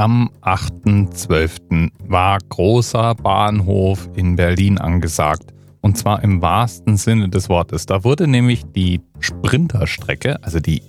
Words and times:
Am 0.00 0.30
8.12. 0.40 1.90
war 2.08 2.38
großer 2.48 3.14
Bahnhof 3.16 4.08
in 4.16 4.34
Berlin 4.34 4.78
angesagt. 4.78 5.52
Und 5.82 5.98
zwar 5.98 6.24
im 6.24 6.40
wahrsten 6.40 6.96
Sinne 6.96 7.28
des 7.28 7.50
Wortes. 7.50 7.84
Da 7.84 8.02
wurde 8.02 8.26
nämlich 8.26 8.64
die 8.74 9.02
Sprinterstrecke, 9.18 10.42
also 10.42 10.58
die 10.58 10.80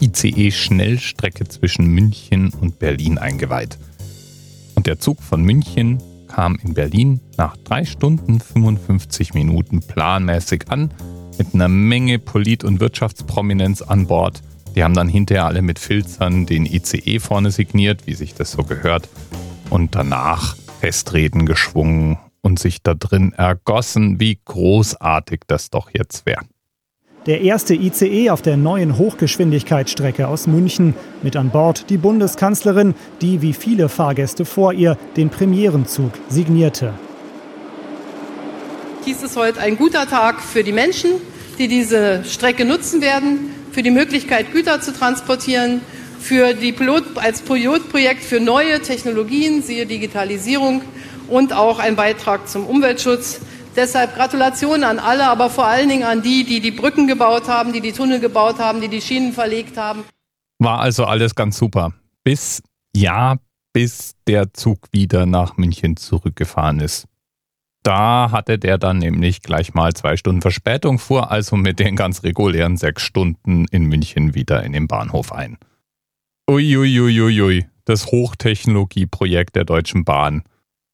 ICE-Schnellstrecke 0.00 1.48
zwischen 1.48 1.86
München 1.86 2.52
und 2.60 2.78
Berlin 2.78 3.16
eingeweiht. 3.16 3.78
Und 4.74 4.86
der 4.86 4.98
Zug 4.98 5.22
von 5.22 5.42
München 5.42 6.02
kam 6.26 6.58
in 6.62 6.74
Berlin 6.74 7.20
nach 7.38 7.56
3 7.56 7.86
Stunden 7.86 8.38
55 8.38 9.32
Minuten 9.32 9.80
planmäßig 9.80 10.64
an, 10.68 10.90
mit 11.38 11.54
einer 11.54 11.68
Menge 11.68 12.18
Polit- 12.18 12.64
und 12.64 12.80
Wirtschaftsprominenz 12.80 13.80
an 13.80 14.08
Bord 14.08 14.42
die 14.78 14.84
haben 14.84 14.94
dann 14.94 15.08
hinterher 15.08 15.44
alle 15.44 15.60
mit 15.60 15.80
Filzern 15.80 16.46
den 16.46 16.64
ICE 16.64 17.18
vorne 17.18 17.50
signiert, 17.50 18.06
wie 18.06 18.14
sich 18.14 18.34
das 18.34 18.52
so 18.52 18.62
gehört. 18.62 19.08
Und 19.70 19.96
danach 19.96 20.56
Festreden 20.80 21.46
geschwungen 21.46 22.16
und 22.42 22.60
sich 22.60 22.84
da 22.84 22.94
drin 22.94 23.32
ergossen, 23.32 24.20
wie 24.20 24.38
großartig 24.44 25.40
das 25.48 25.70
doch 25.70 25.90
jetzt 25.92 26.26
wäre. 26.26 26.42
Der 27.26 27.40
erste 27.40 27.74
ICE 27.74 28.30
auf 28.30 28.40
der 28.40 28.56
neuen 28.56 28.98
Hochgeschwindigkeitsstrecke 28.98 30.28
aus 30.28 30.46
München. 30.46 30.94
Mit 31.24 31.34
an 31.34 31.50
Bord 31.50 31.90
die 31.90 31.98
Bundeskanzlerin, 31.98 32.94
die 33.20 33.42
wie 33.42 33.54
viele 33.54 33.88
Fahrgäste 33.88 34.44
vor 34.44 34.72
ihr 34.72 34.96
den 35.16 35.28
Premierenzug 35.28 36.12
signierte. 36.28 36.94
Dies 39.04 39.24
ist 39.24 39.36
heute 39.36 39.60
ein 39.60 39.76
guter 39.76 40.06
Tag 40.06 40.40
für 40.40 40.62
die 40.62 40.70
Menschen, 40.70 41.10
die 41.58 41.66
diese 41.66 42.22
Strecke 42.24 42.64
nutzen 42.64 43.00
werden 43.00 43.57
für 43.72 43.82
die 43.82 43.90
Möglichkeit, 43.90 44.52
Güter 44.52 44.80
zu 44.80 44.92
transportieren, 44.92 45.80
für 46.18 46.54
die 46.54 46.72
Pilot, 46.72 47.04
als 47.16 47.42
Pilotprojekt 47.42 48.24
für 48.24 48.40
neue 48.40 48.82
Technologien, 48.82 49.62
siehe 49.62 49.86
Digitalisierung 49.86 50.82
und 51.28 51.52
auch 51.52 51.78
ein 51.78 51.96
Beitrag 51.96 52.48
zum 52.48 52.66
Umweltschutz. 52.66 53.40
Deshalb 53.76 54.16
Gratulation 54.16 54.82
an 54.82 54.98
alle, 54.98 55.28
aber 55.28 55.50
vor 55.50 55.66
allen 55.66 55.88
Dingen 55.88 56.02
an 56.02 56.22
die, 56.22 56.44
die 56.44 56.60
die 56.60 56.72
Brücken 56.72 57.06
gebaut 57.06 57.48
haben, 57.48 57.72
die 57.72 57.80
die 57.80 57.92
Tunnel 57.92 58.18
gebaut 58.18 58.58
haben, 58.58 58.80
die 58.80 58.88
die 58.88 59.00
Schienen 59.00 59.32
verlegt 59.32 59.76
haben. 59.76 60.04
War 60.58 60.80
also 60.80 61.04
alles 61.04 61.34
ganz 61.34 61.56
super. 61.56 61.92
Bis, 62.24 62.60
ja, 62.96 63.36
bis 63.72 64.14
der 64.26 64.52
Zug 64.52 64.78
wieder 64.90 65.26
nach 65.26 65.56
München 65.56 65.96
zurückgefahren 65.96 66.80
ist. 66.80 67.06
Da 67.88 68.32
hatte 68.32 68.58
der 68.58 68.76
dann 68.76 68.98
nämlich 68.98 69.40
gleich 69.40 69.72
mal 69.72 69.94
zwei 69.94 70.18
Stunden 70.18 70.42
Verspätung, 70.42 70.98
fuhr 70.98 71.30
also 71.30 71.56
mit 71.56 71.78
den 71.78 71.96
ganz 71.96 72.22
regulären 72.22 72.76
sechs 72.76 73.00
Stunden 73.00 73.64
in 73.70 73.84
München 73.84 74.34
wieder 74.34 74.62
in 74.62 74.74
den 74.74 74.86
Bahnhof 74.86 75.32
ein. 75.32 75.56
Uiuiuiui, 76.50 77.64
das 77.86 78.08
Hochtechnologieprojekt 78.08 79.56
der 79.56 79.64
Deutschen 79.64 80.04
Bahn. 80.04 80.42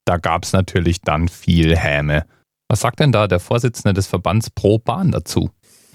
Da 0.04 0.18
gab 0.18 0.44
es 0.44 0.52
natürlich 0.52 1.00
dann 1.00 1.26
viel 1.26 1.76
Häme. 1.76 2.26
Was 2.68 2.82
sagt 2.82 3.00
denn 3.00 3.10
da 3.10 3.26
der 3.26 3.40
Vorsitzende 3.40 3.92
des 3.92 4.06
Verbands 4.06 4.50
Pro 4.50 4.78
Bahn 4.78 5.10
dazu? 5.10 5.50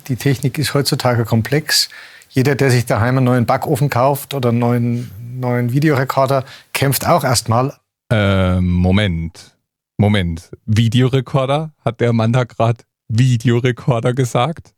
Die 0.09 0.17
Technik 0.17 0.57
ist 0.57 0.73
heutzutage 0.73 1.23
komplex. 1.23 1.87
Jeder, 2.27 2.55
der 2.55 2.71
sich 2.71 2.85
daheim 2.85 3.15
einen 3.15 3.25
neuen 3.25 3.45
Backofen 3.45 3.89
kauft 3.89 4.33
oder 4.33 4.49
einen 4.49 4.59
neuen, 4.59 5.11
neuen 5.39 5.71
Videorekorder, 5.71 6.43
kämpft 6.73 7.07
auch 7.07 7.23
erstmal. 7.23 7.73
Äh, 8.11 8.59
Moment. 8.59 9.55
Moment, 10.01 10.51
Videorekorder? 10.65 11.73
Hat 11.83 11.99
der 11.99 12.13
Mann 12.13 12.31
da 12.31 12.45
gerade 12.45 12.85
Videorekorder 13.09 14.13
gesagt? 14.13 14.73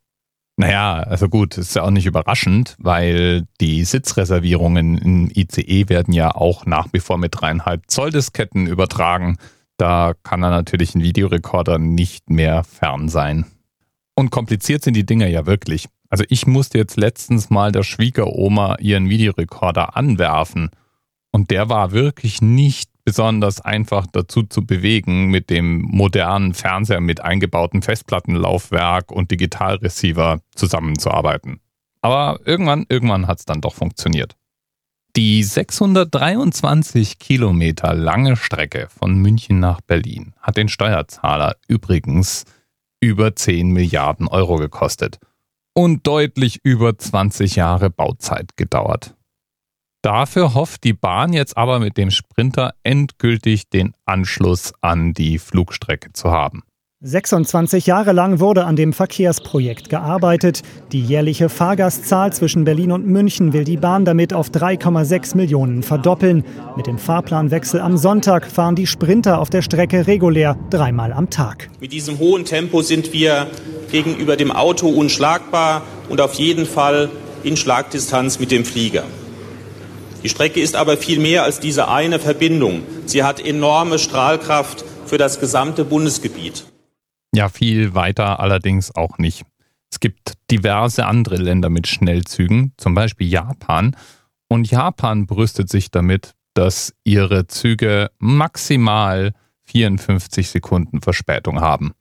Naja, 0.57 0.95
also 0.95 1.29
gut, 1.29 1.59
ist 1.59 1.75
ja 1.75 1.83
auch 1.83 1.91
nicht 1.91 2.07
überraschend, 2.07 2.75
weil 2.79 3.45
die 3.59 3.83
Sitzreservierungen 3.83 4.97
im 4.97 5.31
ICE 5.31 5.89
werden 5.89 6.11
ja 6.11 6.33
auch 6.33 6.65
nach 6.65 6.87
wie 6.91 6.99
vor 6.99 7.19
mit 7.19 7.39
dreieinhalb 7.39 7.83
Zoll 7.85 8.09
Disketten 8.09 8.65
übertragen. 8.65 9.37
Da 9.77 10.15
kann 10.23 10.41
er 10.41 10.49
natürlich 10.49 10.95
ein 10.95 11.03
Videorekorder 11.03 11.77
nicht 11.77 12.31
mehr 12.31 12.63
fern 12.63 13.07
sein. 13.07 13.45
Und 14.15 14.31
kompliziert 14.31 14.83
sind 14.83 14.95
die 14.95 15.05
Dinger 15.05 15.27
ja 15.27 15.45
wirklich. 15.45 15.87
Also 16.09 16.23
ich 16.29 16.47
musste 16.47 16.79
jetzt 16.79 16.97
letztens 16.97 17.51
mal 17.51 17.71
der 17.71 17.83
Schwiegeroma 17.83 18.77
ihren 18.79 19.07
Videorekorder 19.07 19.95
anwerfen. 19.95 20.71
Und 21.31 21.51
der 21.51 21.69
war 21.69 21.91
wirklich 21.91 22.41
nicht 22.41 22.90
besonders 23.03 23.61
einfach 23.61 24.07
dazu 24.11 24.43
zu 24.43 24.65
bewegen, 24.65 25.27
mit 25.29 25.49
dem 25.49 25.81
modernen 25.81 26.53
Fernseher 26.53 27.01
mit 27.01 27.21
eingebautem 27.21 27.81
Festplattenlaufwerk 27.81 29.11
und 29.11 29.31
Digitalreceiver 29.31 30.41
zusammenzuarbeiten. 30.55 31.59
Aber 32.01 32.39
irgendwann, 32.45 32.85
irgendwann 32.89 33.27
hat 33.27 33.39
es 33.39 33.45
dann 33.45 33.61
doch 33.61 33.75
funktioniert. 33.75 34.35
Die 35.17 35.43
623 35.43 37.19
Kilometer 37.19 37.93
lange 37.93 38.37
Strecke 38.37 38.87
von 38.97 39.15
München 39.15 39.59
nach 39.59 39.81
Berlin 39.81 40.33
hat 40.39 40.55
den 40.55 40.69
Steuerzahler 40.69 41.57
übrigens 41.67 42.45
über 43.01 43.35
10 43.35 43.71
Milliarden 43.71 44.29
Euro 44.29 44.55
gekostet 44.55 45.19
und 45.73 46.07
deutlich 46.07 46.59
über 46.63 46.97
20 46.97 47.57
Jahre 47.57 47.89
Bauzeit 47.89 48.55
gedauert. 48.55 49.15
Dafür 50.01 50.55
hofft 50.55 50.83
die 50.83 50.93
Bahn 50.93 51.31
jetzt 51.31 51.57
aber 51.57 51.79
mit 51.79 51.95
dem 51.95 52.09
Sprinter 52.09 52.73
endgültig 52.81 53.69
den 53.69 53.93
Anschluss 54.05 54.73
an 54.81 55.13
die 55.13 55.37
Flugstrecke 55.37 56.11
zu 56.11 56.31
haben. 56.31 56.63
26 57.03 57.87
Jahre 57.87 58.11
lang 58.11 58.39
wurde 58.39 58.65
an 58.65 58.75
dem 58.75 58.93
Verkehrsprojekt 58.93 59.89
gearbeitet. 59.89 60.61
Die 60.91 61.01
jährliche 61.01 61.49
Fahrgastzahl 61.49 62.31
zwischen 62.33 62.63
Berlin 62.63 62.91
und 62.91 63.07
München 63.07 63.53
will 63.53 63.63
die 63.63 63.77
Bahn 63.77 64.05
damit 64.05 64.33
auf 64.33 64.49
3,6 64.49 65.35
Millionen 65.35 65.81
verdoppeln. 65.81 66.43
Mit 66.77 66.85
dem 66.85 66.99
Fahrplanwechsel 66.99 67.79
am 67.79 67.97
Sonntag 67.97 68.45
fahren 68.45 68.75
die 68.75 68.85
Sprinter 68.85 69.39
auf 69.39 69.49
der 69.49 69.63
Strecke 69.63 70.05
regulär 70.05 70.57
dreimal 70.69 71.11
am 71.13 71.31
Tag. 71.31 71.69
Mit 71.79 71.91
diesem 71.91 72.19
hohen 72.19 72.45
Tempo 72.45 72.83
sind 72.83 73.13
wir 73.13 73.47
gegenüber 73.91 74.35
dem 74.35 74.51
Auto 74.51 74.87
unschlagbar 74.87 75.81
und 76.09 76.21
auf 76.21 76.35
jeden 76.35 76.67
Fall 76.67 77.09
in 77.43 77.57
Schlagdistanz 77.57 78.39
mit 78.39 78.51
dem 78.51 78.63
Flieger. 78.63 79.05
Die 80.23 80.29
Strecke 80.29 80.59
ist 80.59 80.75
aber 80.75 80.97
viel 80.97 81.19
mehr 81.19 81.43
als 81.43 81.59
diese 81.59 81.87
eine 81.87 82.19
Verbindung. 82.19 82.83
Sie 83.05 83.23
hat 83.23 83.39
enorme 83.39 83.97
Strahlkraft 83.97 84.85
für 85.05 85.17
das 85.17 85.39
gesamte 85.39 85.83
Bundesgebiet. 85.83 86.65
Ja, 87.33 87.49
viel 87.49 87.95
weiter 87.95 88.39
allerdings 88.39 88.93
auch 88.93 89.17
nicht. 89.17 89.43
Es 89.91 89.99
gibt 89.99 90.33
diverse 90.51 91.05
andere 91.05 91.37
Länder 91.37 91.69
mit 91.69 91.87
Schnellzügen, 91.87 92.73
zum 92.77 92.93
Beispiel 92.93 93.27
Japan. 93.27 93.95
Und 94.47 94.69
Japan 94.69 95.25
brüstet 95.25 95.69
sich 95.69 95.91
damit, 95.91 96.33
dass 96.53 96.93
ihre 97.03 97.47
Züge 97.47 98.11
maximal 98.19 99.33
54 99.65 100.49
Sekunden 100.49 101.01
Verspätung 101.01 101.61
haben. 101.61 101.93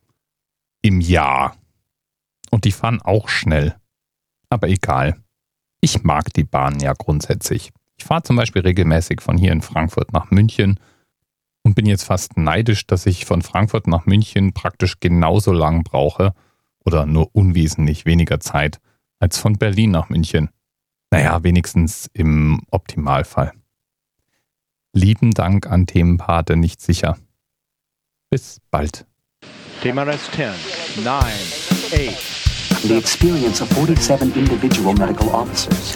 Im 0.81 1.01
Jahr. 1.01 1.55
Und 2.49 2.65
die 2.65 2.71
fahren 2.71 3.01
auch 3.01 3.29
schnell. 3.29 3.75
Aber 4.49 4.67
egal. 4.67 5.17
Ich 5.79 6.03
mag 6.03 6.31
die 6.33 6.43
Bahn 6.43 6.79
ja 6.79 6.93
grundsätzlich. 6.93 7.71
Ich 8.01 8.05
fahre 8.05 8.23
zum 8.23 8.35
Beispiel 8.35 8.63
regelmäßig 8.63 9.21
von 9.21 9.37
hier 9.37 9.51
in 9.51 9.61
Frankfurt 9.61 10.11
nach 10.11 10.31
München 10.31 10.79
und 11.61 11.75
bin 11.75 11.85
jetzt 11.85 12.03
fast 12.03 12.35
neidisch, 12.35 12.87
dass 12.87 13.05
ich 13.05 13.25
von 13.25 13.43
Frankfurt 13.43 13.85
nach 13.85 14.07
München 14.07 14.53
praktisch 14.53 14.99
genauso 14.99 15.51
lang 15.51 15.83
brauche 15.83 16.33
oder 16.83 17.05
nur 17.05 17.29
unwesentlich 17.33 18.07
weniger 18.07 18.39
Zeit 18.39 18.79
als 19.19 19.37
von 19.37 19.53
Berlin 19.53 19.91
nach 19.91 20.09
München. 20.09 20.49
Naja, 21.11 21.43
wenigstens 21.43 22.09
im 22.13 22.63
Optimalfall. 22.71 23.53
Lieben 24.93 25.29
Dank 25.29 25.67
an 25.67 25.85
Themenpate 25.85 26.57
nicht 26.57 26.81
sicher. 26.81 27.19
Bis 28.31 28.61
bald. 28.71 29.05
Thema 29.83 30.01
Rest 30.01 30.31
10, 30.31 30.49
9, 31.03 31.23
8, 31.23 32.81
the 32.81 32.97
experience 32.97 33.61
of 33.61 33.69
47 33.69 34.35
individual 34.35 34.95
medical 34.95 35.29
officers. 35.29 35.95